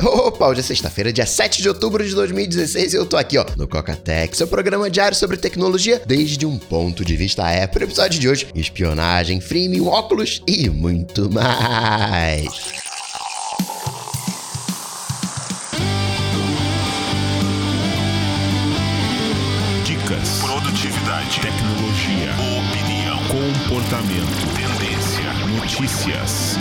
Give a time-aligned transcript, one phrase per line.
[0.00, 3.44] Opa, hoje é sexta-feira, dia 7 de outubro de 2016 e eu tô aqui, ó,
[3.56, 7.82] no Coca-Tech, seu programa diário sobre tecnologia desde um ponto de vista Apple.
[7.82, 12.48] episódio de hoje, espionagem, freemium, óculos e muito mais.
[19.84, 26.56] Dicas, produtividade, tecnologia, opinião, comportamento, tendência, notícias.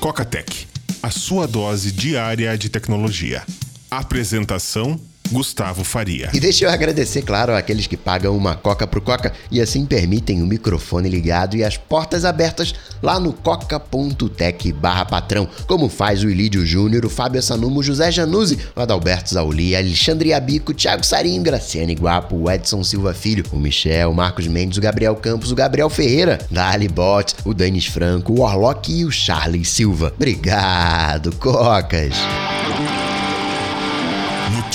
[0.00, 0.48] Coca-Tech.
[0.48, 0.68] Coca-Tech,
[1.02, 3.44] a sua dose diária de tecnologia.
[3.90, 4.98] Apresentação
[5.30, 6.30] Gustavo Faria.
[6.32, 10.42] E deixa eu agradecer, claro, àqueles que pagam uma coca pro Coca e assim permitem
[10.42, 16.28] o microfone ligado e as portas abertas lá no coca.tech barra patrão, como faz o
[16.28, 21.94] Ilídio Júnior, o Fábio Sanumo, José Januzzi, o Adalberto Zauli, Alexandre Abico, Thiago Sarinho, Graciane
[21.94, 25.90] Guapo, o Edson Silva Filho, o Michel, o Marcos Mendes, o Gabriel Campos, o Gabriel
[25.90, 30.12] Ferreira, Dali Bot, o Denis Franco, o Orlock e o Charles Silva.
[30.16, 32.14] Obrigado, Cocas!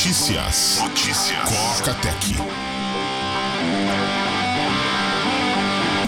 [0.04, 0.80] Notícias.
[0.82, 1.50] Notícias.
[1.78, 2.36] Coca Tech.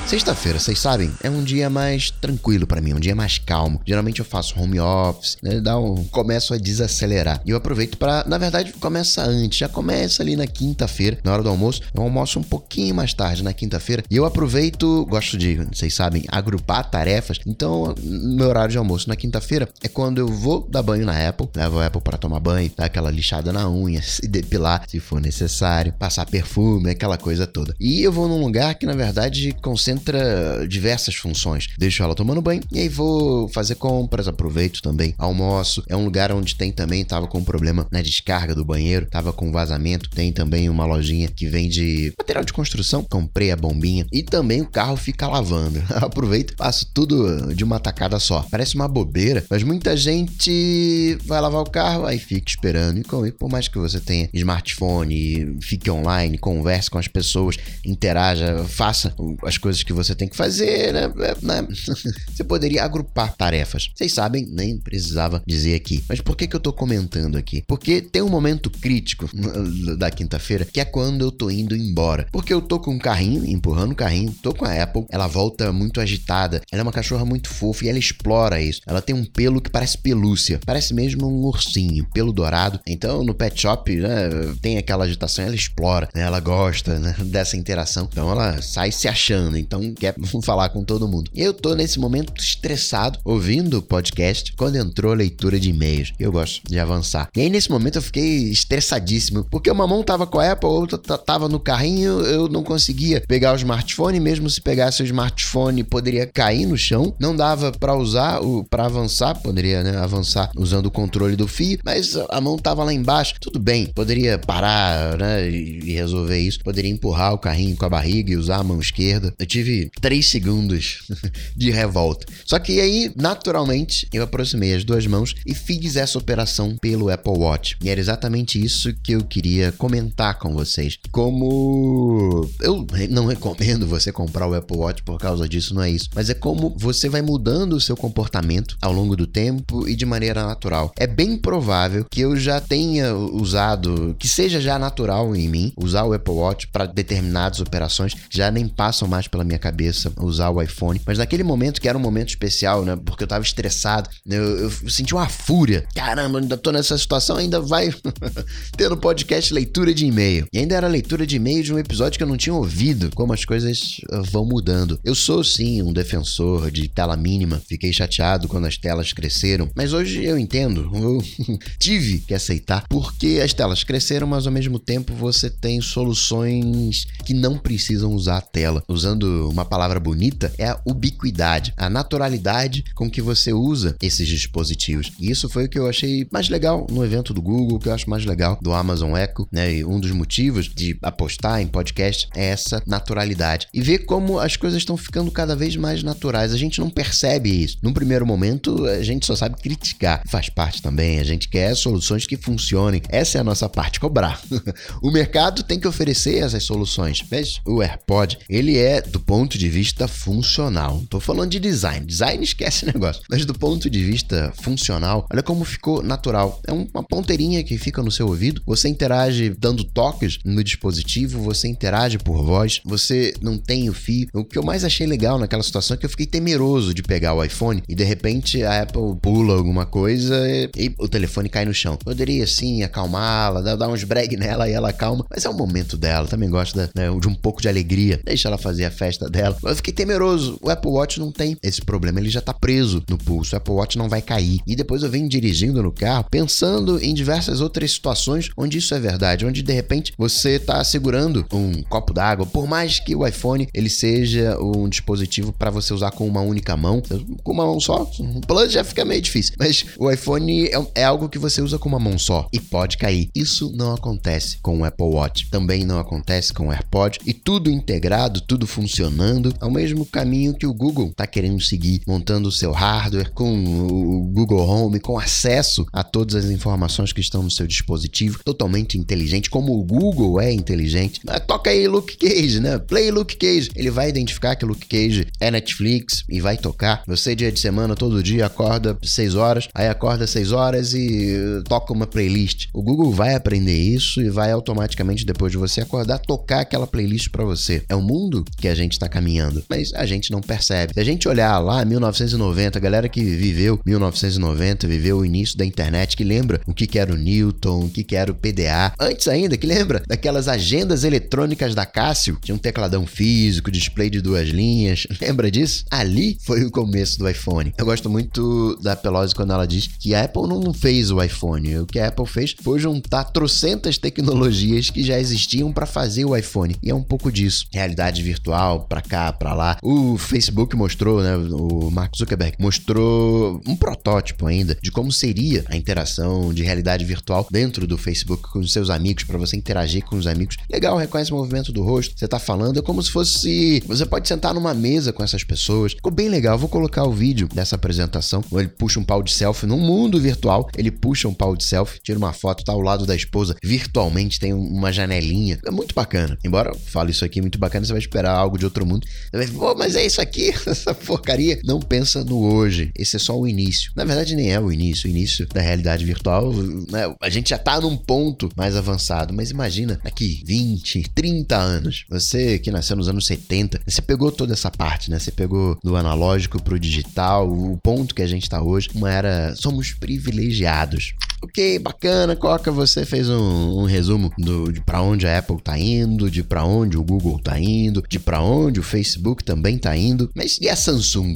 [0.08, 3.82] Sexta-feira, vocês sabem, é um dia mais tranquilo para mim, um dia mais calmo.
[3.84, 5.60] Geralmente eu faço home office, né?
[5.60, 7.42] Dá um, começo a desacelerar.
[7.44, 11.42] E eu aproveito para, na verdade, começa antes, já começa ali na quinta-feira, na hora
[11.42, 11.82] do almoço.
[11.92, 16.24] Eu almoço um pouquinho mais tarde na quinta-feira e eu aproveito, gosto de, vocês sabem,
[16.28, 17.40] agrupar tarefas.
[17.44, 21.50] Então, meu horário de almoço na quinta-feira é quando eu vou dar banho na Apple,
[21.56, 25.20] levo a Apple para tomar banho, dar aquela lixada na unha, se depilar se for
[25.20, 27.74] necessário, passar perfume, aquela coisa toda.
[27.80, 31.68] E eu vou num lugar que na verdade concentra entra diversas funções.
[31.78, 35.84] Deixo ela tomando banho e aí vou fazer compras, aproveito também, almoço.
[35.88, 39.32] É um lugar onde tem também, tava com um problema na descarga do banheiro, tava
[39.32, 40.10] com vazamento.
[40.10, 43.04] Tem também uma lojinha que vende material de construção.
[43.10, 45.82] Comprei a bombinha e também o carro fica lavando.
[45.96, 48.46] Aproveito, faço tudo de uma tacada só.
[48.52, 53.00] Parece uma bobeira, mas muita gente vai lavar o carro, aí fica esperando.
[53.00, 59.16] E por mais que você tenha smartphone, fique online, converse com as pessoas, interaja, faça
[59.44, 61.12] as coisas que você tem que fazer, né?
[61.20, 61.68] É, né?
[62.34, 63.90] você poderia agrupar tarefas.
[63.96, 66.04] Vocês sabem, nem precisava dizer aqui.
[66.08, 67.64] Mas por que, que eu tô comentando aqui?
[67.68, 69.30] Porque tem um momento crítico
[69.98, 72.28] da quinta-feira que é quando eu tô indo embora.
[72.32, 75.72] Porque eu tô com um carrinho, empurrando o carrinho, tô com a Apple, ela volta
[75.72, 76.62] muito agitada.
[76.72, 78.82] Ela é uma cachorra muito fofa e ela explora isso.
[78.86, 82.80] Ela tem um pelo que parece pelúcia, parece mesmo um ursinho, pelo dourado.
[82.86, 84.30] Então no pet shop, né,
[84.62, 88.08] tem aquela agitação, ela explora, né, ela gosta né, dessa interação.
[88.12, 89.58] Então ela sai se achando.
[89.58, 91.30] Então então quer falar com todo mundo.
[91.36, 96.14] Eu tô nesse momento estressado, ouvindo o podcast, quando entrou a leitura de e-mails.
[96.20, 97.30] Eu gosto de avançar.
[97.36, 100.98] E aí, nesse momento, eu fiquei estressadíssimo, porque o mamão tava com a Apple, outra
[100.98, 106.26] tava no carrinho, eu não conseguia pegar o smartphone, mesmo se pegasse o smartphone, poderia
[106.26, 107.14] cair no chão.
[107.20, 112.16] Não dava para usar, para avançar, poderia né, avançar usando o controle do fio, mas
[112.30, 113.36] a mão tava lá embaixo.
[113.40, 118.32] Tudo bem, poderia parar né, e resolver isso, poderia empurrar o carrinho com a barriga
[118.32, 119.34] e usar a mão esquerda.
[119.38, 121.00] Eu tive tive três segundos
[121.56, 122.26] de revolta.
[122.46, 127.34] Só que aí, naturalmente, eu aproximei as duas mãos e fiz essa operação pelo Apple
[127.34, 127.78] Watch.
[127.82, 130.98] E era exatamente isso que eu queria comentar com vocês.
[131.12, 136.10] Como eu não recomendo você comprar o Apple Watch por causa disso, não é isso.
[136.14, 140.06] Mas é como você vai mudando o seu comportamento ao longo do tempo e de
[140.06, 140.92] maneira natural.
[140.98, 146.04] É bem provável que eu já tenha usado, que seja já natural em mim, usar
[146.04, 150.62] o Apple Watch para determinadas operações já nem passam mais pela minha cabeça usar o
[150.62, 151.02] iPhone.
[151.06, 152.96] Mas naquele momento, que era um momento especial, né?
[152.96, 155.86] Porque eu tava estressado, né, eu, eu senti uma fúria.
[155.96, 157.94] Caramba, ainda tô nessa situação, ainda vai
[158.76, 160.48] ter no podcast leitura de e-mail.
[160.52, 163.34] E ainda era leitura de e-mail de um episódio que eu não tinha ouvido, como
[163.34, 165.00] as coisas ah, vão mudando.
[165.04, 169.94] Eu sou sim um defensor de tela mínima, fiquei chateado quando as telas cresceram, mas
[169.94, 171.24] hoje eu entendo, eu
[171.80, 177.34] tive que aceitar, porque as telas cresceram, mas ao mesmo tempo você tem soluções que
[177.34, 178.84] não precisam usar a tela.
[178.88, 185.12] Usando uma palavra bonita, é a ubiquidade, a naturalidade com que você usa esses dispositivos.
[185.20, 187.94] E isso foi o que eu achei mais legal no evento do Google, que eu
[187.94, 189.76] acho mais legal do Amazon Echo, né?
[189.76, 193.68] E um dos motivos de apostar em podcast é essa naturalidade.
[193.74, 196.54] E ver como as coisas estão ficando cada vez mais naturais.
[196.54, 197.78] A gente não percebe isso.
[197.82, 200.22] Num primeiro momento, a gente só sabe criticar.
[200.28, 201.20] Faz parte também.
[201.20, 203.02] A gente quer soluções que funcionem.
[203.10, 204.42] Essa é a nossa parte, cobrar.
[205.02, 207.24] o mercado tem que oferecer essas soluções.
[207.30, 211.04] Veja, o AirPod, ele é, do ponto de vista funcional.
[211.10, 212.06] Tô falando de design.
[212.06, 213.24] Design esquece negócio.
[213.30, 216.62] Mas do ponto de vista funcional, olha como ficou natural.
[216.68, 218.62] É uma ponteirinha que fica no seu ouvido.
[218.66, 224.28] Você interage dando toques no dispositivo, você interage por voz, você não tem o fio.
[224.34, 227.34] O que eu mais achei legal naquela situação é que eu fiquei temeroso de pegar
[227.34, 231.66] o iPhone e de repente a Apple pula alguma coisa e, e o telefone cai
[231.66, 231.98] no chão.
[231.98, 236.28] Poderia sim acalmá-la, dar uns breg nela e ela calma, mas é o momento dela.
[236.28, 236.90] Também gosto né,
[237.20, 238.20] de um pouco de alegria.
[238.24, 239.58] Deixa ela fazer a festa dela.
[239.62, 240.58] Mas eu fiquei temeroso.
[240.62, 243.56] O Apple Watch não tem esse problema, ele já tá preso no pulso.
[243.56, 244.60] O Apple Watch não vai cair.
[244.68, 249.00] E depois eu venho dirigindo no carro pensando em diversas outras situações onde isso é
[249.00, 253.68] verdade, onde de repente você tá segurando um copo d'água, por mais que o iPhone
[253.74, 257.02] ele seja um dispositivo para você usar com uma única mão,
[257.44, 259.56] com uma mão só, um plus já fica meio difícil.
[259.58, 262.98] Mas o iPhone é, é algo que você usa com uma mão só e pode
[262.98, 263.30] cair.
[263.34, 265.50] Isso não acontece com o Apple Watch.
[265.50, 268.68] Também não acontece com o AirPod e tudo integrado, tudo
[269.06, 273.54] funcionando, ao mesmo caminho que o Google está querendo seguir, montando o seu hardware com
[273.86, 278.98] o Google Home, com acesso a todas as informações que estão no seu dispositivo, totalmente
[278.98, 281.22] inteligente, como o Google é inteligente.
[281.26, 282.80] Mas toca aí Luke Cage, né?
[282.80, 283.70] Play Luke Cage.
[283.76, 287.04] Ele vai identificar que Luke Cage é Netflix e vai tocar.
[287.08, 291.94] Você, dia de semana, todo dia, acorda 6 horas, aí acorda 6 horas e toca
[291.94, 292.68] uma playlist.
[292.74, 297.30] O Google vai aprender isso e vai automaticamente, depois de você acordar, tocar aquela playlist
[297.30, 297.84] para você.
[297.90, 300.94] É o mundo que a gente está caminhando, mas a gente não percebe.
[300.94, 305.66] Se a gente olhar lá, 1990, a galera que viveu 1990, viveu o início da
[305.66, 308.94] internet, que lembra o que, que era o Newton, o que, que era o PDA.
[309.00, 312.38] Antes ainda, que lembra daquelas agendas eletrônicas da Cássio?
[312.42, 315.08] Tinha um tecladão físico, display de duas linhas.
[315.22, 315.86] Lembra disso?
[315.90, 317.74] Ali foi o começo do iPhone.
[317.78, 321.80] Eu gosto muito da Pelosi quando ela diz que a Apple não fez o iPhone.
[321.80, 326.36] O que a Apple fez foi juntar trocentas tecnologias que já existiam para fazer o
[326.36, 326.76] iPhone.
[326.82, 327.66] E é um pouco disso.
[327.72, 329.78] Realidade virtual, para cá, para lá.
[329.82, 331.36] O Facebook mostrou, né?
[331.36, 337.48] O Mark Zuckerberg mostrou um protótipo ainda de como seria a interação de realidade virtual
[337.52, 340.58] dentro do Facebook com os seus amigos, para você interagir com os amigos.
[340.70, 342.14] Legal, reconhece o movimento do rosto.
[342.18, 343.84] Você tá falando, é como se fosse.
[343.88, 345.94] Você pode sentar numa mesa com essas pessoas.
[345.94, 346.58] Ficou bem legal.
[346.58, 348.44] Vou colocar o vídeo dessa apresentação.
[348.54, 350.70] Ele puxa um pau de selfie num mundo virtual.
[350.78, 354.40] Ele puxa um pau de selfie, tira uma foto, tá ao lado da esposa virtualmente,
[354.40, 355.60] tem uma janelinha.
[355.66, 356.38] É muito bacana.
[356.44, 359.06] Embora eu fale isso aqui muito bacana, você vai esperar algo de outro mundo.
[359.32, 361.60] Você vai, pô, mas é isso aqui, essa porcaria.
[361.64, 362.90] Não pensa no hoje.
[362.98, 363.92] Esse é só o início.
[363.96, 365.08] Na verdade, nem é o início.
[365.08, 366.52] O início da realidade virtual,
[366.90, 367.14] né?
[367.22, 369.34] A gente já tá num ponto mais avançado.
[369.34, 374.54] Mas imagina, daqui 20, 30 anos, você que nasceu nos anos 70, você pegou toda
[374.54, 375.20] essa parte, né?
[375.20, 379.56] Você pegou do analógico pro digital, o ponto que a gente tá hoje, uma era.
[379.56, 381.14] Somos privilegiados.
[381.46, 385.78] Ok, bacana, Coca, você fez um, um resumo do, de para onde a Apple tá
[385.78, 389.96] indo, de para onde o Google tá indo, de para onde o Facebook também tá
[389.96, 390.30] indo.
[390.36, 391.34] Mas e a Samsung?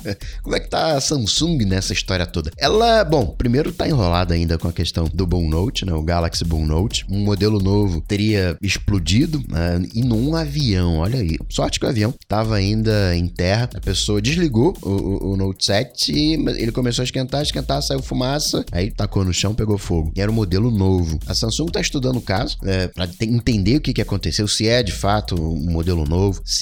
[0.42, 2.50] Como é que tá a Samsung nessa história toda?
[2.56, 6.44] Ela, bom, primeiro tá enrolada ainda com a questão do Boom Note, né, o Galaxy
[6.44, 7.04] Boom Note.
[7.08, 11.38] Um modelo novo teria explodido uh, em um avião, olha aí.
[11.48, 15.64] Sorte que o avião tava ainda em terra, a pessoa desligou o, o, o Note
[15.64, 20.12] 7 e ele começou a esquentar, esquentar, saiu fumaça, aí tacou no chão, pegou fogo.
[20.16, 21.18] E era um modelo novo.
[21.26, 24.82] A Samsung está estudando o caso é, para entender o que, que aconteceu, se é
[24.82, 26.61] de fato um modelo novo, se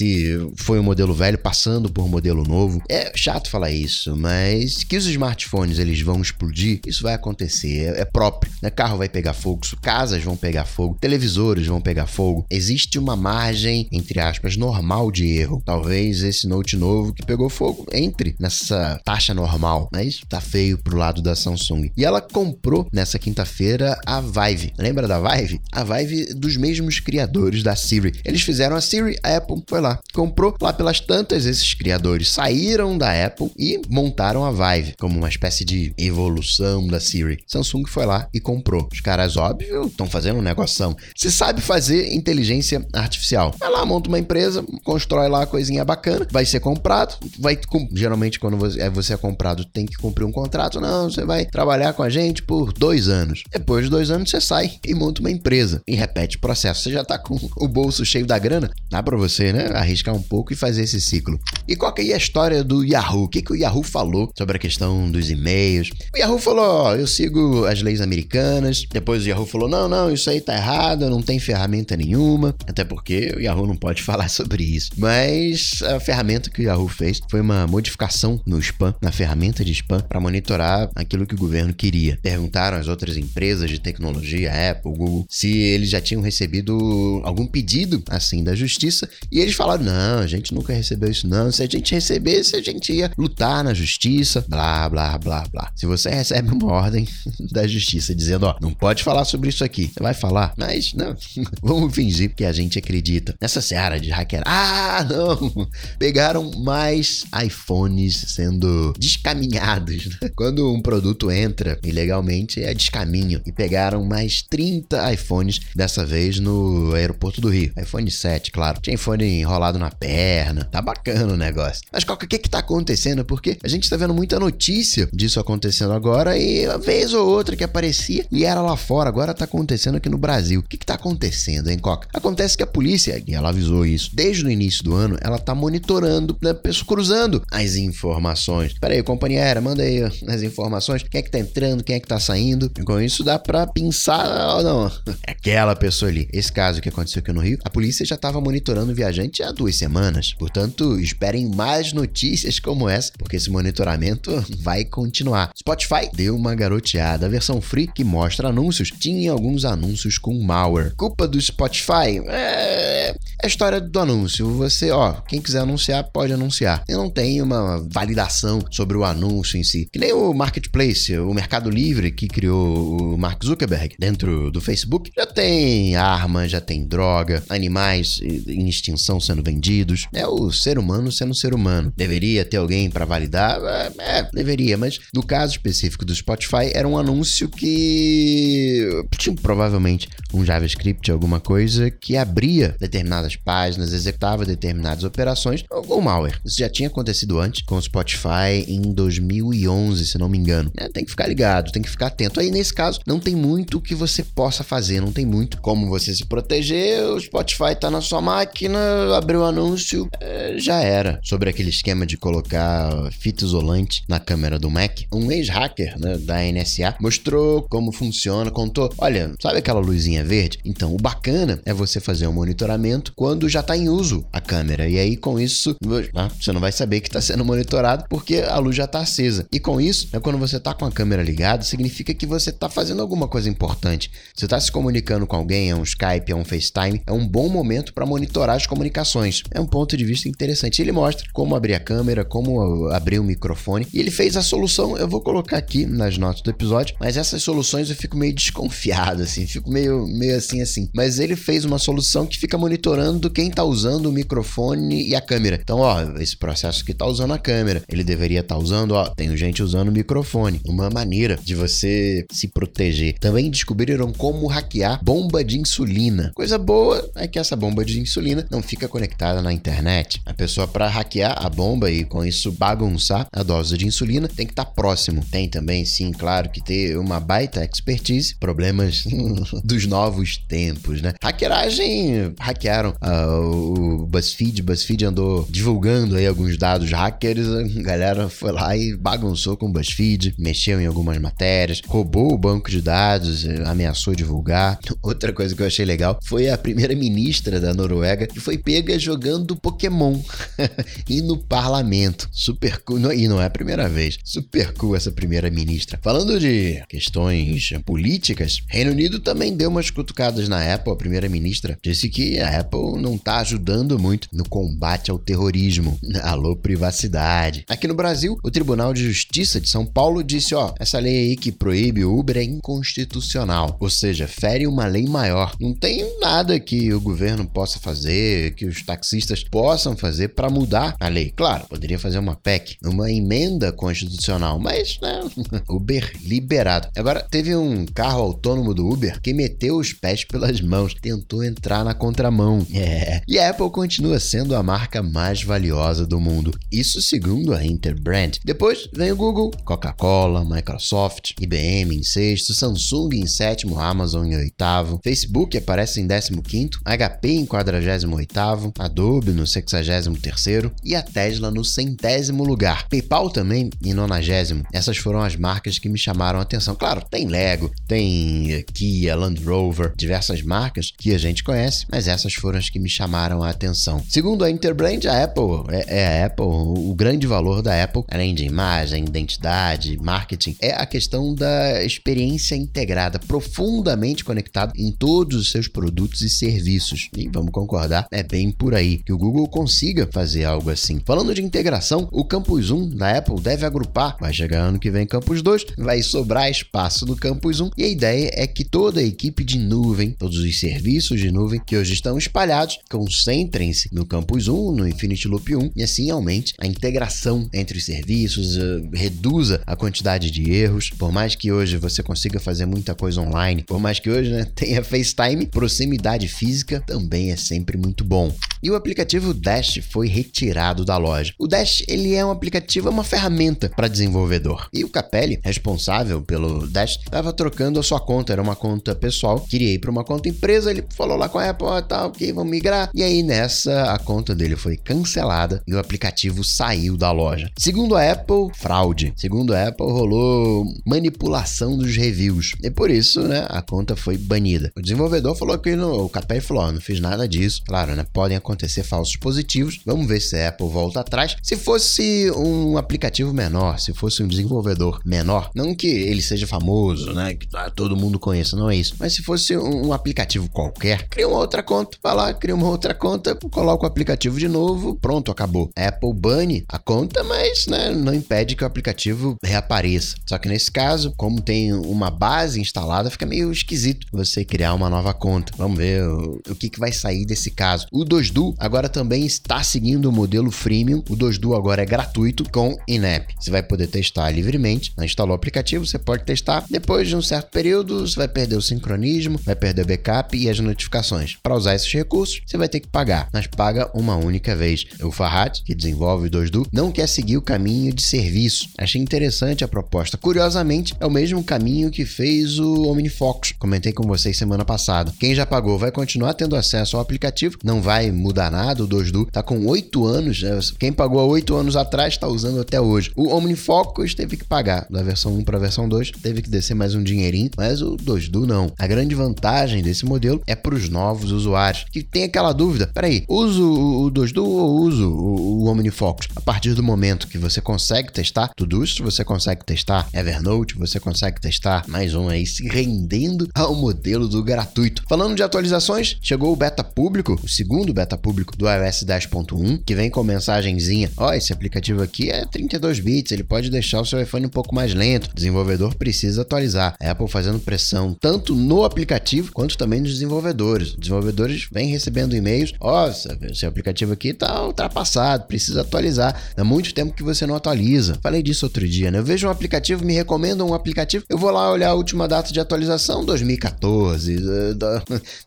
[0.57, 2.81] foi um modelo velho passando por um modelo novo.
[2.89, 8.01] É chato falar isso, mas que os smartphones eles vão explodir, isso vai acontecer, é,
[8.01, 8.51] é próprio.
[8.61, 8.69] Né?
[8.69, 12.45] Carro vai pegar fogo, casas vão pegar fogo, televisores vão pegar fogo.
[12.49, 15.61] Existe uma margem, entre aspas, normal de erro.
[15.65, 20.97] Talvez esse Note novo que pegou fogo entre nessa taxa normal, mas tá feio pro
[20.97, 21.91] lado da Samsung.
[21.95, 24.73] E ela comprou nessa quinta-feira a Vive.
[24.77, 25.61] Lembra da Vive?
[25.71, 28.13] A Vive dos mesmos criadores da Siri.
[28.25, 32.97] Eles fizeram a Siri, a Apple foi lá, comprou lá pelas tantas esses criadores saíram
[32.97, 37.39] da Apple e montaram a Vive como uma espécie de evolução da Siri.
[37.47, 38.87] Samsung foi lá e comprou.
[38.91, 40.95] Os caras, óbvio, estão fazendo um negoção.
[41.15, 43.55] Se sabe fazer inteligência artificial.
[43.59, 47.57] Vai lá, monta uma empresa, constrói lá a coisinha bacana, vai ser comprado, vai
[47.93, 50.79] geralmente quando você é, você é comprado tem que cumprir um contrato.
[50.79, 53.43] Não, você vai trabalhar com a gente por dois anos.
[53.51, 56.83] Depois de dois anos você sai e monta uma empresa e repete o processo.
[56.83, 60.21] Você já tá com o bolso cheio da grana, dá para você, né, arriscar um
[60.21, 61.39] pouco e fazer esse ciclo.
[61.67, 63.23] E qual que é a história do Yahoo?
[63.23, 65.89] O que, que o Yahoo falou sobre a questão dos e-mails?
[66.13, 68.85] O Yahoo falou: ó, eu sigo as leis americanas.
[68.91, 72.55] Depois o Yahoo falou: não, não, isso aí tá errado, não tem ferramenta nenhuma.
[72.67, 74.91] Até porque o Yahoo não pode falar sobre isso.
[74.97, 79.71] Mas a ferramenta que o Yahoo fez foi uma modificação no spam, na ferramenta de
[79.71, 82.17] spam, para monitorar aquilo que o governo queria.
[82.21, 88.03] perguntaram às outras empresas de tecnologia, Apple, Google, se eles já tinham recebido algum pedido
[88.09, 91.51] assim da justiça e eles falaram: não, a gente nunca recebeu isso, não.
[91.51, 95.71] Se a gente recebesse, a gente ia lutar na justiça, blá, blá, blá, blá.
[95.75, 97.07] Se você recebe uma ordem
[97.51, 101.15] da justiça dizendo: ó, não pode falar sobre isso aqui, você vai falar, mas não,
[101.61, 103.35] vamos fingir que a gente acredita.
[103.39, 110.09] Nessa seara de hacker, ah, não, pegaram mais iPhones sendo descaminhados.
[110.35, 113.41] Quando um produto entra ilegalmente, é descaminho.
[113.45, 117.71] E pegaram mais 30 iPhones, dessa vez no aeroporto do Rio.
[117.77, 118.79] iPhone 7, claro.
[118.81, 120.65] Tinha iPhone enrolado na perna.
[120.65, 121.83] Tá bacana o negócio.
[121.91, 123.23] Mas o que que tá acontecendo?
[123.23, 127.55] Porque a gente tá vendo muita notícia disso acontecendo agora e uma vez ou outra
[127.55, 130.61] que aparecia e era lá fora, agora tá acontecendo aqui no Brasil.
[130.61, 132.07] O que que tá acontecendo, hein, Coca?
[132.13, 135.53] Acontece que a polícia, e ela avisou isso, desde o início do ano, ela tá
[135.53, 136.55] monitorando, né,
[136.87, 138.73] cruzando as informações.
[138.79, 141.03] Pera aí, companhia aérea, manda aí as informações.
[141.03, 142.71] Quem é que tá entrando, quem é que tá saindo.
[142.79, 144.91] E com isso dá pra pensar, ou não,
[145.27, 146.27] aquela pessoa ali.
[146.31, 149.50] Esse caso que aconteceu aqui no Rio, a polícia já tava monitorando o viajante há
[149.51, 150.33] duas semanas.
[150.33, 155.51] Portanto, esperem mais notícias como essa, porque esse monitoramento vai continuar.
[155.57, 157.25] Spotify deu uma garoteada.
[157.25, 160.93] A versão free que mostra anúncios tinha alguns anúncios com malware.
[160.95, 162.19] Culpa do Spotify?
[162.27, 164.49] É, é a história do anúncio.
[164.51, 166.83] Você, ó, quem quiser anunciar, pode anunciar.
[166.87, 169.87] E não tem uma validação sobre o anúncio em si.
[169.91, 175.11] Que nem o Marketplace, o Mercado Livre que criou o Mark Zuckerberg dentro do Facebook.
[175.15, 180.07] Já tem arma, já tem droga, animais em extinção sendo vendidos.
[180.13, 181.93] É o ser humano sendo ser humano.
[181.95, 183.59] Deveria ter alguém para validar?
[183.63, 190.09] É, é, deveria, mas no caso específico do Spotify, era um anúncio que tinha provavelmente
[190.33, 196.39] um JavaScript, alguma coisa que abria determinadas páginas, executava determinadas operações ou malware.
[196.45, 200.71] Isso já tinha acontecido antes com o Spotify em 2011, se não me engano.
[200.77, 202.39] É, tem que ficar ligado, tem que ficar atento.
[202.39, 206.13] Aí nesse caso, não tem muito que você possa fazer, não tem muito como você
[206.13, 207.03] se proteger.
[207.03, 208.79] O Spotify tá na sua máquina,
[209.15, 211.19] abriu o anúncio, é, já era.
[211.23, 216.41] Sobre aquele esquema de colocar fita isolante na câmera do Mac, um ex-hacker né, da
[216.43, 220.59] NSA mostrou como funciona, contou: olha, sabe aquela luzinha verde?
[220.65, 224.87] Então, o bacana é você fazer um monitoramento quando já está em uso a câmera.
[224.87, 228.75] E aí, com isso, você não vai saber que está sendo monitorado porque a luz
[228.75, 229.45] já está acesa.
[229.51, 232.69] E com isso, né, quando você está com a câmera ligada, significa que você está
[232.69, 234.11] fazendo alguma coisa importante.
[234.35, 237.49] Você está se comunicando com alguém, é um Skype, é um FaceTime, é um bom
[237.49, 239.20] momento para monitorar as comunicações.
[239.51, 240.81] É um ponto de vista interessante.
[240.81, 243.87] Ele mostra como abrir a câmera, como abrir o microfone.
[243.93, 247.43] E ele fez a solução, eu vou colocar aqui nas notas do episódio, mas essas
[247.43, 250.89] soluções eu fico meio desconfiado, assim, fico meio, meio assim, assim.
[250.93, 255.21] Mas ele fez uma solução que fica monitorando quem está usando o microfone e a
[255.21, 255.59] câmera.
[255.61, 259.07] Então, ó, esse processo que está usando a câmera, ele deveria estar tá usando, ó,
[259.07, 260.61] tem gente usando o microfone.
[260.65, 263.15] Uma maneira de você se proteger.
[263.19, 266.31] Também descobriram como hackear bomba de insulina.
[266.33, 269.00] Coisa boa é que essa bomba de insulina não fica conectada
[269.41, 270.21] na internet.
[270.25, 274.45] A pessoa, para hackear a bomba e com isso bagunçar a dose de insulina, tem
[274.45, 275.23] que estar tá próximo.
[275.29, 279.03] Tem também, sim, claro, que ter uma baita expertise, problemas
[279.63, 281.13] dos novos tempos, né?
[281.21, 288.51] Hackeragem, hackearam uh, o BuzzFeed, BuzzFeed andou divulgando aí alguns dados hackers, a galera foi
[288.51, 293.45] lá e bagunçou com o BuzzFeed, mexeu em algumas matérias, roubou o banco de dados,
[293.65, 294.79] ameaçou divulgar.
[295.01, 298.90] Outra coisa que eu achei legal foi a primeira ministra da Noruega que foi pega
[298.99, 300.19] jogando Pokémon
[301.09, 302.29] e no parlamento.
[302.31, 304.17] Super cool, e não é a primeira vez.
[304.23, 305.99] Super cool essa primeira ministra.
[306.01, 310.93] Falando de questões políticas, Reino Unido também deu umas cutucadas na Apple.
[310.93, 315.97] A primeira ministra disse que a Apple não está ajudando muito no combate ao terrorismo.
[316.23, 317.65] Alô, privacidade.
[317.67, 321.35] Aqui no Brasil, o Tribunal de Justiça de São Paulo disse: ó, essa lei aí
[321.35, 325.55] que proíbe o Uber é inconstitucional, ou seja, fere uma lei maior.
[325.59, 330.95] Não tem nada que o governo possa fazer, que os taxistas possam fazer para mudar
[330.99, 331.31] a lei.
[331.35, 335.21] Claro, poderia fazer uma PEC, uma emenda constitucional, mas né,
[335.69, 336.89] Uber liberado.
[336.95, 341.83] Agora, teve um carro autônomo do Uber que meteu os pés pelas mãos, tentou entrar
[341.83, 342.65] na contramão.
[342.73, 343.21] É.
[343.27, 346.51] E a Apple continua sendo a marca mais valiosa do mundo.
[346.71, 348.39] Isso segundo a Interbrand.
[348.43, 354.99] Depois vem o Google, Coca-Cola, Microsoft, IBM em sexto, Samsung em sétimo, Amazon em oitavo,
[355.03, 361.01] Facebook aparece em décimo quinto, HP em quadragésimo oitavo, Adobe no sexagésimo terceiro e a
[361.01, 362.87] Tesla no centésimo lugar.
[362.89, 364.63] PayPal também em nonagésimo.
[364.73, 366.75] Essas foram as marcas que me chamaram a atenção.
[366.75, 372.33] Claro, tem Lego, tem Kia, Land Rover, diversas marcas que a gente conhece, mas essas
[372.33, 374.03] foram as que me chamaram a atenção.
[374.09, 378.33] Segundo a Interbrand, a Apple é, é a Apple, o grande valor da Apple, além
[378.33, 385.51] de imagem, identidade, marketing, é a questão da experiência integrada, profundamente conectado em todos os
[385.51, 387.09] seus produtos e serviços.
[387.15, 391.01] E vamos concordar, é bem por aí que o Google consiga fazer algo assim.
[391.03, 395.07] Falando de integração, o Campus 1 da Apple deve agrupar, vai chegar ano que vem
[395.07, 399.03] Campus 2, vai sobrar espaço no Campus 1 e a ideia é que toda a
[399.03, 404.47] equipe de nuvem, todos os serviços de nuvem que hoje estão espalhados, concentrem-se no Campus
[404.47, 409.63] 1, no Infinity Loop 1 e assim aumente a integração entre os serviços, uh, reduza
[409.65, 410.91] a quantidade de erros.
[410.91, 414.45] Por mais que hoje você consiga fazer muita coisa online, por mais que hoje né,
[414.53, 418.31] tenha FaceTime, proximidade física também é sempre muito bom.
[418.63, 421.33] E o aplicativo Dash foi retirado da loja.
[421.39, 424.67] O Dash ele é um aplicativo, é uma ferramenta para desenvolvedor.
[424.73, 429.39] E o Capelli, responsável pelo Dash, estava trocando a sua conta, era uma conta pessoal,
[429.39, 432.31] queria ir para uma conta empresa, ele falou lá com a Apple, oh, tá, ok,
[432.33, 432.89] vamos migrar.
[432.93, 437.49] E aí nessa a conta dele foi cancelada e o aplicativo saiu da loja.
[437.57, 439.13] Segundo a Apple, fraude.
[439.15, 442.53] Segundo a Apple, rolou manipulação dos reviews.
[442.61, 444.71] E por isso, né, a conta foi banida.
[444.77, 447.61] O desenvolvedor falou que no, o Capelli falou, oh, não fiz nada disso.
[447.65, 448.50] Claro, né, podem acontecer
[448.83, 449.79] falsos positivos.
[449.85, 451.35] Vamos ver se a Apple volta atrás.
[451.41, 457.13] Se fosse um aplicativo menor, se fosse um desenvolvedor menor, não que ele seja famoso,
[457.13, 458.95] né, que todo mundo conheça, não é isso.
[458.99, 462.93] Mas se fosse um, aplicativo qualquer, cria uma outra conta, vai lá, cria uma outra
[462.93, 465.69] conta, coloca o aplicativo de novo, pronto, acabou.
[465.75, 470.15] A Apple bane a conta, mas né, não impede que o aplicativo reapareça.
[470.27, 474.89] Só que nesse caso, como tem uma base instalada, fica meio esquisito você criar uma
[474.89, 475.51] nova conta.
[475.57, 477.87] Vamos ver o, o que, que vai sair desse caso.
[477.91, 478.05] O
[478.41, 481.03] 2Do agora também está seguindo o modelo freemium.
[481.09, 483.33] O 2Do agora é gratuito com in-app.
[483.39, 484.93] Você vai poder testar livremente.
[485.01, 486.65] Instalou o aplicativo, você pode testar.
[486.69, 490.49] Depois de um certo período, você vai perder o sincronismo, vai perder o backup e
[490.49, 491.37] as notificações.
[491.41, 494.85] Para usar esses recursos, você vai ter que pagar, mas paga uma única vez.
[495.03, 498.69] O Farhat, que desenvolve o 2Do, não quer seguir o caminho de serviço.
[498.77, 500.17] Achei interessante a proposta.
[500.17, 503.53] Curiosamente, é o mesmo caminho que fez o OmniFocus.
[503.59, 505.13] Comentei com vocês semana passada.
[505.19, 508.83] Quem já pagou vai continuar tendo acesso ao aplicativo, não vai mudar nada.
[508.83, 510.41] O 2Do tá com 8 anos.
[510.41, 510.59] Né?
[510.79, 513.11] Quem pagou há 8 anos atrás está usando até hoje.
[513.15, 514.85] O OmniFocus teve que pagar.
[514.89, 517.97] Da versão 1 para a versão 2, teve que descer mais um dinheirinho, mas o
[517.97, 518.71] 2Do não.
[518.77, 523.23] A grande vantagem desse modelo é para os novos usuários que tem aquela dúvida: peraí,
[523.27, 526.27] uso o 2Do ou uso o, o OmniFocus?
[526.35, 531.39] A partir do momento que você consegue testar Todoist, você consegue testar Evernote, você consegue
[531.39, 535.03] testar mais um aí se rendendo ao modelo do gratuito.
[535.07, 539.95] Falando de atualizações, chegou o beta público, o segundo beta público do iOS 10.1, que
[539.95, 544.05] vem com mensagenzinha: ó, oh, esse aplicativo aqui é 32 bits, ele pode deixar o
[544.05, 545.29] seu iPhone um pouco mais lento.
[545.31, 546.95] O desenvolvedor precisa atualizar.
[546.99, 550.89] A Apple fazendo pressão tanto no aplicativo quanto também nos desenvolvedores.
[550.89, 556.39] Os desenvolvedores vêm recebendo e-mails: ó, oh, seu aplicativo aqui tá ultrapassado, precisa atualizar.
[556.55, 558.17] Há muito tempo que você não atualiza.
[558.21, 559.19] Falei disso outro dia, né?
[559.19, 562.51] Eu vejo um aplicativo, me recomendam um aplicativo, eu vou lá olhar a última data
[562.51, 564.37] de atualização, 2014,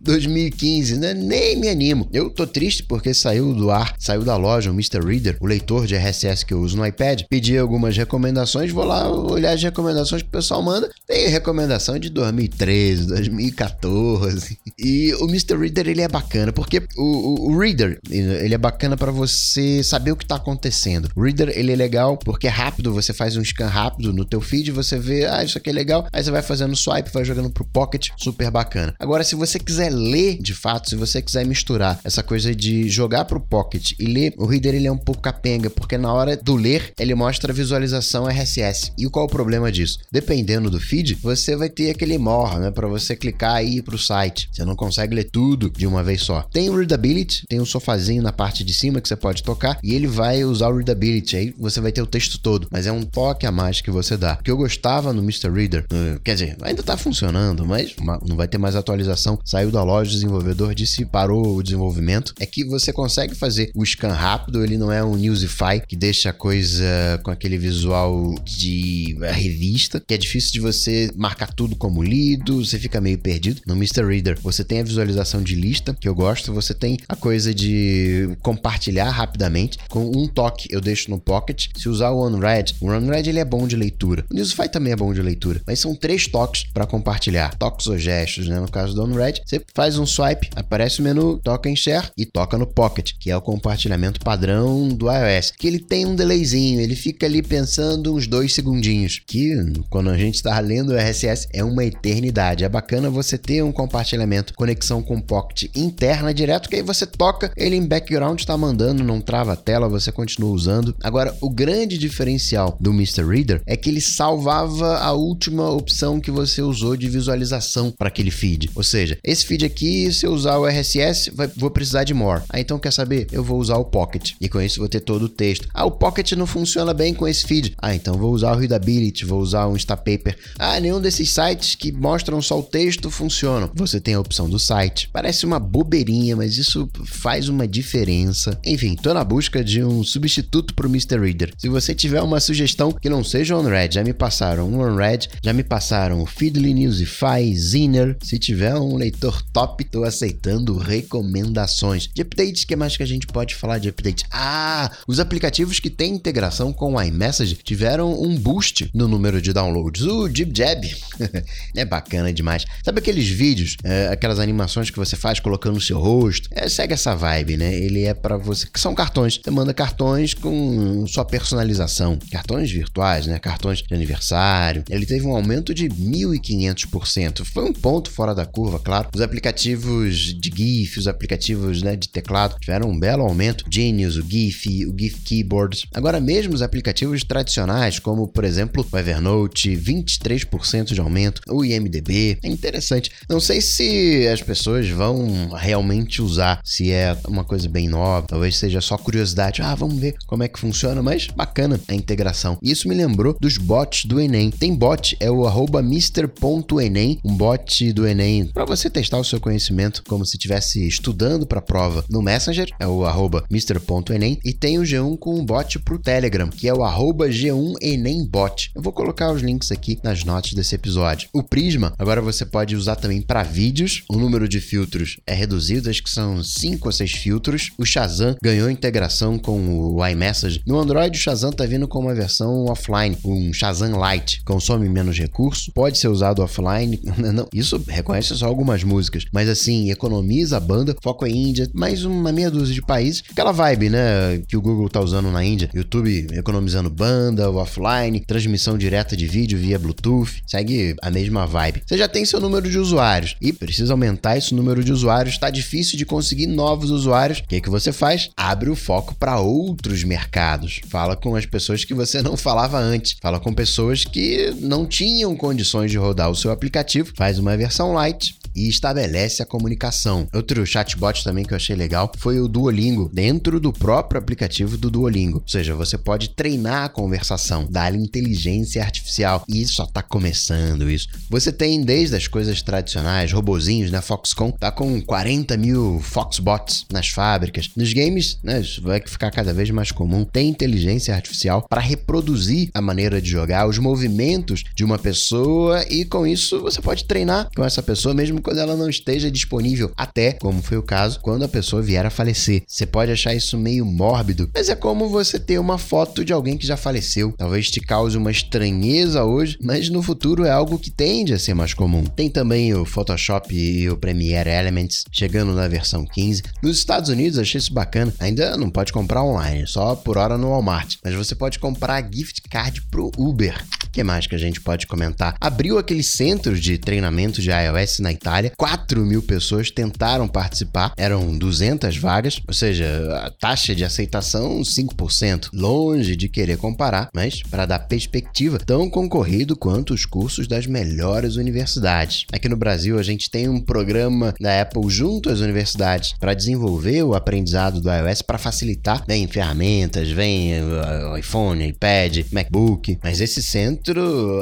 [0.00, 1.14] 2015, né?
[1.14, 2.08] Nem me animo.
[2.12, 5.04] Eu tô triste porque saiu do ar, saiu da loja o Mr.
[5.04, 7.22] Reader, o leitor de RSS que eu uso no iPad.
[7.28, 10.88] Pedi algumas recomendações, vou lá olhar as recomendações que o pessoal manda.
[11.06, 14.58] Tem recomendação de 2013, 2014.
[14.78, 15.58] E o Mr.
[15.58, 20.12] Reader ele é bacana porque o, o, o Reader ele é bacana para você saber
[20.12, 21.10] o que tá acontecendo.
[21.16, 24.40] O Reader ele é legal porque é rápido, você faz um scan rápido no teu
[24.40, 27.50] feed, você vê, ah, isso aqui é legal, aí você vai fazendo swipe, vai jogando
[27.50, 28.94] pro pocket, super bacana.
[28.98, 33.24] Agora, se você quiser ler de fato, se você quiser misturar essa coisa de jogar
[33.26, 36.56] pro pocket e ler, o Reader ele é um pouco capenga, porque na hora do
[36.56, 38.92] ler, ele mostra a visualização RSS.
[38.98, 39.98] E qual é o problema disso?
[40.10, 43.96] Dependendo do feed, você vai ter aquele more, né, para você clicar e ir pro
[43.96, 44.48] site.
[44.52, 46.42] Você não consegue ler tudo de uma vez só.
[46.52, 49.94] Tem o readability, tem um sofazinho na parte de cima que você pode tocar e
[49.94, 51.36] ele vai usar o readability.
[51.36, 54.16] Aí você vai ter o texto todo, mas é um toque a mais que você
[54.16, 54.38] dá.
[54.40, 55.50] O que eu gostava no Mr.
[55.50, 57.94] Reader, uh, quer dizer, ainda tá funcionando, mas
[58.26, 59.38] não vai ter mais atualização.
[59.44, 62.33] Saiu da loja, o desenvolvedor disse parou o desenvolvimento.
[62.38, 66.30] É que você consegue fazer o scan rápido, ele não é um Newsify que deixa
[66.30, 66.84] a coisa
[67.22, 72.78] com aquele visual de revista, que é difícil de você marcar tudo como lido, você
[72.78, 73.60] fica meio perdido.
[73.66, 74.04] No Mr.
[74.04, 78.36] Reader, você tem a visualização de lista, que eu gosto, você tem a coisa de
[78.42, 79.78] compartilhar rapidamente.
[79.88, 81.66] Com um toque, eu deixo no Pocket.
[81.76, 84.24] Se usar o OneRed, o OneRed ele é bom de leitura.
[84.30, 87.54] O Newsify também é bom de leitura, mas são três toques para compartilhar.
[87.56, 88.60] Toques ou gestos, né?
[88.60, 92.23] No caso do OneRed, você faz um swipe, aparece o menu, toca em share e
[92.24, 96.16] e toca no Pocket, que é o compartilhamento padrão do iOS, que ele tem um
[96.16, 99.54] delayzinho, ele fica ali pensando uns dois segundinhos, que
[99.90, 102.64] quando a gente está lendo o RSS é uma eternidade.
[102.64, 107.06] É bacana você ter um compartilhamento, conexão com o Pocket interna direto, que aí você
[107.06, 110.94] toca, ele em background está mandando, não trava a tela, você continua usando.
[111.02, 113.24] Agora, o grande diferencial do Mr.
[113.24, 118.30] Reader é que ele salvava a última opção que você usou de visualização para aquele
[118.30, 118.70] feed.
[118.74, 122.42] Ou seja, esse feed aqui, se eu usar o RSS, vai, vou precisar de more.
[122.48, 123.26] Ah, então quer saber?
[123.32, 124.32] Eu vou usar o Pocket.
[124.40, 125.68] E com isso vou ter todo o texto.
[125.72, 127.74] Ah, o Pocket não funciona bem com esse feed.
[127.78, 130.36] Ah, então vou usar o Readability, vou usar o Instapaper.
[130.58, 133.70] Ah, nenhum desses sites que mostram só o texto funcionam.
[133.74, 135.08] Você tem a opção do site.
[135.12, 138.58] Parece uma bobeirinha, mas isso faz uma diferença.
[138.64, 141.18] Enfim, tô na busca de um substituto pro Mr.
[141.18, 141.52] Reader.
[141.58, 145.52] Se você tiver uma sugestão que não seja OnRed, já me passaram um OnRed, já
[145.52, 148.16] me passaram o Feedly Newsify, Zinner.
[148.22, 152.03] Se tiver um leitor top, tô aceitando recomendações.
[152.12, 154.24] De updates, que mais que a gente pode falar de updates?
[154.30, 159.52] Ah, os aplicativos que têm integração com o iMessage tiveram um boost no número de
[159.52, 160.02] downloads.
[160.02, 160.94] O JibJab
[161.74, 162.64] é bacana demais.
[162.84, 166.48] Sabe aqueles vídeos, é, aquelas animações que você faz colocando o seu rosto?
[166.52, 167.74] É, segue essa vibe, né?
[167.74, 169.40] Ele é para você, que são cartões.
[169.42, 173.38] Você manda cartões com sua personalização, cartões virtuais, né?
[173.38, 174.84] Cartões de aniversário.
[174.88, 177.44] Ele teve um aumento de 1500%.
[177.44, 179.08] Foi um ponto fora da curva, claro.
[179.14, 183.64] Os aplicativos de GIF, os aplicativos né, de teclado tiveram um belo aumento.
[183.70, 185.88] Genius, o GIF, o GIF Keyboard.
[185.94, 192.38] Agora mesmo os aplicativos tradicionais, como por exemplo o Evernote, 23% de aumento, o IMDB.
[192.42, 193.10] É interessante.
[193.28, 198.56] Não sei se as pessoas vão realmente usar, se é uma coisa bem nova, talvez
[198.56, 199.62] seja só curiosidade.
[199.62, 202.58] Ah, vamos ver como é que funciona, mas bacana a integração.
[202.62, 204.50] Isso me lembrou dos bots do Enem.
[204.50, 209.40] Tem bot, é o arroba Mr.enem, um bot do Enem para você testar o seu
[209.40, 214.52] conhecimento como se estivesse estudando para a prova no Messenger, é o arroba Mr.enem, e
[214.52, 218.70] tem o G1 com um bot pro Telegram, que é o arroba G1EnemBot.
[218.74, 221.28] Eu vou colocar os links aqui nas notas desse episódio.
[221.32, 225.90] O Prisma, agora você pode usar também para vídeos, o número de filtros é reduzido,
[225.90, 227.70] acho que são 5 ou 6 filtros.
[227.78, 230.62] O Shazam ganhou integração com o iMessage.
[230.66, 235.18] No Android, o Shazam tá vindo com uma versão offline, um Shazam Lite, consome menos
[235.18, 237.00] recurso, pode ser usado offline.
[237.16, 242.04] Não, isso reconhece só algumas músicas, mas assim, economiza a banda, foco em Índia, mais
[242.04, 243.22] uma meia dúzia de países.
[243.30, 245.68] Aquela vibe, né, que o Google tá usando na Índia.
[245.74, 251.82] YouTube economizando banda, offline, transmissão direta de vídeo via Bluetooth, segue a mesma vibe.
[251.84, 255.50] Você já tem seu número de usuários e precisa aumentar esse número de usuários, tá
[255.50, 257.40] difícil de conseguir novos usuários.
[257.40, 258.30] O que, que você faz?
[258.36, 260.80] Abre o foco para outros mercados.
[260.88, 263.16] Fala com as pessoas que você não falava antes.
[263.20, 267.92] Fala com pessoas que não tinham condições de rodar o seu aplicativo, faz uma versão
[267.92, 270.28] light e estabelece a comunicação.
[270.32, 274.90] Outro chatbot também que eu achei legal foi o Duolingo, dentro do próprio aplicativo do
[274.90, 275.38] Duolingo.
[275.38, 279.44] Ou seja, você pode treinar a conversação, dar-lhe inteligência artificial.
[279.48, 281.08] E só tá começando isso.
[281.30, 284.00] Você tem desde as coisas tradicionais, robozinhos, né?
[284.00, 287.70] Foxconn tá com 40 mil Foxbots nas fábricas.
[287.76, 288.60] Nos games, né?
[288.60, 290.24] Isso vai ficar cada vez mais comum.
[290.24, 296.04] Tem inteligência artificial para reproduzir a maneira de jogar, os movimentos de uma pessoa e
[296.04, 300.32] com isso você pode treinar com essa pessoa mesmo quando ela não esteja disponível, até,
[300.32, 302.62] como foi o caso, quando a pessoa vier a falecer.
[302.66, 306.56] Você pode achar isso meio mórbido, mas é como você ter uma foto de alguém
[306.56, 307.32] que já faleceu.
[307.36, 311.54] Talvez te cause uma estranheza hoje, mas no futuro é algo que tende a ser
[311.54, 312.04] mais comum.
[312.04, 316.42] Tem também o Photoshop e o Premiere Elements chegando na versão 15.
[316.62, 318.12] Nos Estados Unidos achei isso bacana.
[318.18, 322.42] Ainda não pode comprar online, só por hora no Walmart, mas você pode comprar gift
[322.48, 323.54] card pro Uber.
[323.94, 325.36] Que mais que a gente pode comentar?
[325.40, 328.52] Abriu aqueles centros de treinamento de iOS na Itália.
[328.56, 330.92] 4 mil pessoas tentaram participar.
[330.96, 332.86] Eram 200 vagas, ou seja,
[333.24, 335.50] a taxa de aceitação 5%.
[335.52, 341.36] Longe de querer comparar, mas para dar perspectiva, tão concorrido quanto os cursos das melhores
[341.36, 342.26] universidades.
[342.32, 347.04] Aqui no Brasil, a gente tem um programa da Apple junto às universidades para desenvolver
[347.04, 349.04] o aprendizado do iOS para facilitar.
[349.06, 353.83] Vem ferramentas, vem uh, iPhone, iPad, MacBook, mas esse centro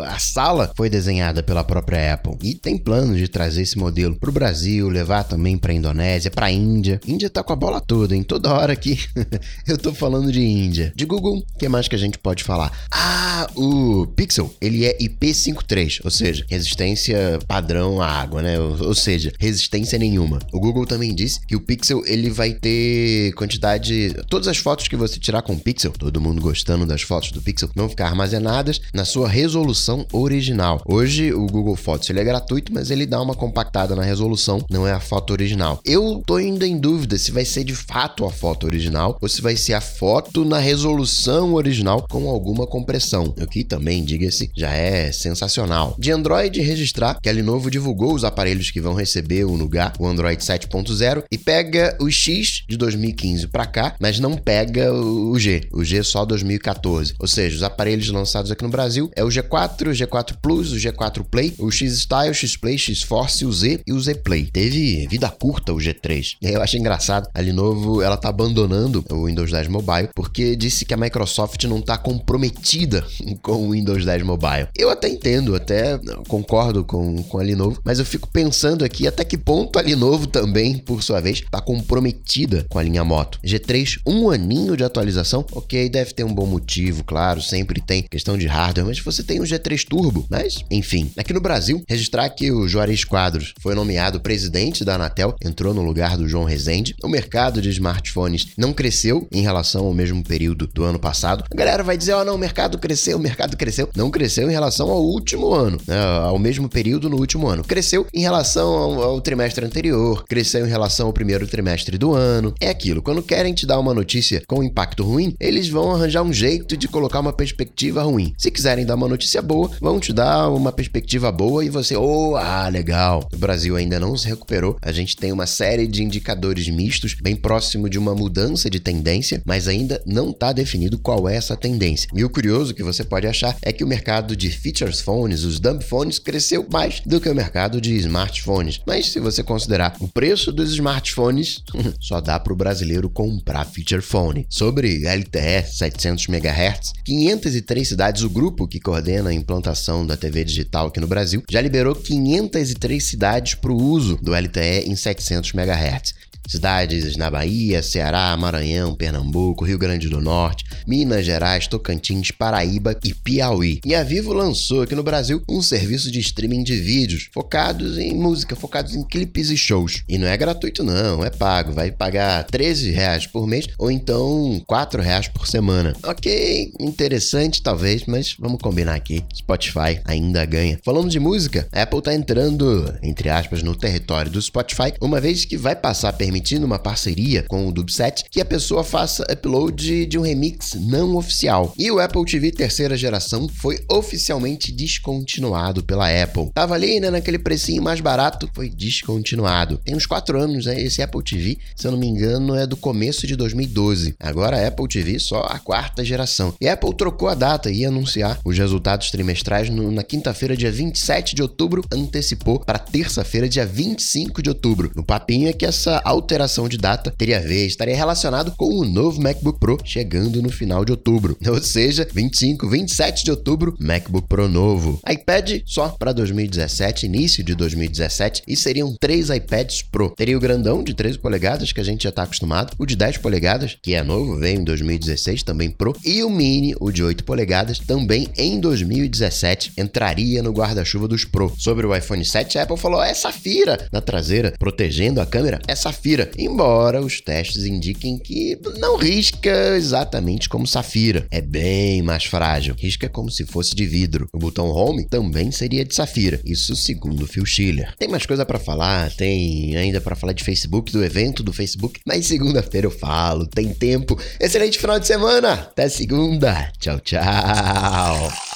[0.05, 4.31] a sala foi desenhada pela própria Apple e tem planos de trazer esse modelo para
[4.31, 7.01] o Brasil, levar também para a Indonésia, para a Índia.
[7.07, 8.99] Índia tá com a bola toda, em toda hora aqui
[9.67, 10.93] eu tô falando de Índia.
[10.95, 12.73] De Google, o que mais que a gente pode falar?
[12.91, 18.59] Ah, o Pixel, ele é IP53, ou seja, resistência padrão à água, né?
[18.59, 20.39] Ou, ou seja, resistência nenhuma.
[20.53, 24.97] O Google também disse que o Pixel ele vai ter quantidade, todas as fotos que
[24.97, 28.81] você tirar com o Pixel, todo mundo gostando das fotos do Pixel, vão ficar armazenadas
[28.95, 30.83] na sua resolução original.
[30.85, 34.87] Hoje o Google Fotos ele é gratuito, mas ele dá uma compactada na resolução, não
[34.87, 35.81] é a foto original.
[35.87, 39.41] Eu tô ainda em dúvida se vai ser de fato a foto original ou se
[39.41, 44.71] vai ser a foto na resolução original com alguma compressão, o que também, diga-se, já
[44.71, 45.97] é sensacional.
[45.99, 50.07] De Android registrar que a Lenovo divulgou os aparelhos que vão receber o Nougat, o
[50.07, 55.63] Android 7.0 e pega o X de 2015 para cá, mas não pega o G,
[55.73, 57.15] o G só 2014.
[57.19, 60.77] Ou seja, os aparelhos lançados aqui no Brasil é o G4, o G4 Plus, o
[60.77, 64.17] G4 Play, o X Style, o X Play, X Force, o Z e o Z
[64.17, 64.49] Play.
[64.53, 66.37] Teve vida curta o G3.
[66.41, 70.95] Eu acho engraçado, a Lenovo ela tá abandonando o Windows 10 Mobile porque disse que
[70.95, 73.05] a Microsoft não tá comprometida
[73.43, 74.69] com o Windows 10 Mobile.
[74.77, 79.25] Eu até entendo, até concordo com, com a Lenovo, mas eu fico pensando aqui até
[79.25, 83.39] que ponto a Lenovo também, por sua vez, tá comprometida com a linha Moto.
[83.45, 88.39] G3, um aninho de atualização, ok, deve ter um bom motivo, claro, sempre tem questão
[88.39, 91.11] de hardware, mas você tem o G3 Turbo, mas enfim.
[91.17, 95.83] Aqui no Brasil, registrar que o Juarez Quadros foi nomeado presidente da Anatel, entrou no
[95.83, 96.95] lugar do João Rezende.
[97.03, 101.45] O mercado de smartphones não cresceu em relação ao mesmo período do ano passado.
[101.51, 103.89] A galera vai dizer, ó, oh, não, o mercado cresceu, o mercado cresceu.
[103.95, 107.65] Não cresceu em relação ao último ano, né, ao mesmo período no último ano.
[107.65, 112.55] Cresceu em relação ao, ao trimestre anterior, cresceu em relação ao primeiro trimestre do ano.
[112.61, 116.33] É aquilo, quando querem te dar uma notícia com impacto ruim, eles vão arranjar um
[116.33, 118.35] jeito de colocar uma perspectiva ruim.
[118.39, 122.37] Se quiserem dar uma notícia boa, vão te dar uma perspectiva boa e você, oh,
[122.37, 123.29] ah, legal.
[123.33, 124.77] O Brasil ainda não se recuperou.
[124.83, 129.43] A gente tem uma série de indicadores mistos, bem próximo de uma mudança de tendência,
[129.45, 132.09] mas ainda não está definido qual é essa tendência.
[132.15, 135.59] E o curioso que você pode achar é que o mercado de features phones, os
[135.59, 138.81] dumb phones, cresceu mais do que o mercado de smartphones.
[138.87, 141.63] Mas se você considerar o preço dos smartphones,
[142.01, 144.47] só dá para o brasileiro comprar feature phone.
[144.49, 150.89] Sobre LTE 700 MHz, 503 cidades, o grupo que coordena a implantação da TV digital
[150.89, 156.15] aqui no Brasil, já liberou 503 cidades para o uso do LTE em 700 MHz.
[156.53, 163.15] Cidades na Bahia, Ceará, Maranhão, Pernambuco, Rio Grande do Norte, Minas Gerais, Tocantins, Paraíba e
[163.15, 163.81] Piauí.
[163.87, 168.15] E a Vivo lançou aqui no Brasil um serviço de streaming de vídeos focados em
[168.15, 170.03] música, focados em clipes e shows.
[170.07, 171.73] E não é gratuito não, é pago.
[171.73, 175.95] Vai pagar 13 reais por mês ou então 4 reais por semana.
[176.05, 179.25] Ok, interessante talvez, mas vamos combinar aqui.
[179.35, 180.79] Spotify ainda ganha.
[180.85, 185.47] Falando de música, a Apple tá entrando, entre aspas, no território do Spotify, uma vez
[185.47, 186.13] que vai passar a
[186.43, 191.17] permitindo uma parceria com o Dubset que a pessoa faça upload de um remix não
[191.17, 191.73] oficial.
[191.79, 196.51] E o Apple TV terceira geração foi oficialmente descontinuado pela Apple.
[196.53, 199.79] Tava ali, né, naquele precinho mais barato, foi descontinuado.
[199.85, 202.77] Tem uns 4 anos, né, esse Apple TV, se eu não me engano, é do
[202.77, 204.17] começo de 2012.
[204.19, 206.55] Agora a Apple TV só a quarta geração.
[206.61, 210.57] E a Apple trocou a data e ia anunciar os resultados trimestrais no, na quinta-feira,
[210.57, 214.91] dia 27 de outubro, antecipou para terça-feira, dia 25 de outubro.
[214.97, 218.85] No papinho é que essa alteração de data teria a ver, estaria relacionado com o
[218.85, 221.37] novo MacBook Pro chegando no final de outubro.
[221.47, 225.01] Ou seja, 25, 27 de outubro, MacBook Pro novo.
[225.09, 230.11] iPad só para 2017, início de 2017, e seriam três iPads Pro.
[230.11, 233.19] Teria o grandão de 13 polegadas, que a gente já está acostumado, o de 10
[233.19, 237.25] polegadas, que é novo, veio em 2016, também Pro, e o mini, o de 8
[237.25, 241.53] polegadas, também em 2017, entraria no guarda-chuva dos Pro.
[241.59, 245.75] Sobre o iPhone 7, a Apple falou: é Safira na traseira, protegendo a câmera, é
[245.75, 252.25] Safira Safira, embora os testes indiquem que não risca exatamente como Safira, é bem mais
[252.25, 254.29] frágil, risca como se fosse de vidro.
[254.31, 257.95] O botão Home também seria de Safira, isso segundo Phil Schiller.
[257.97, 262.01] Tem mais coisa para falar, tem ainda para falar de Facebook, do evento do Facebook,
[262.07, 264.19] mas segunda-feira eu falo, tem tempo.
[264.39, 268.52] Excelente final de semana, até segunda, tchau, tchau.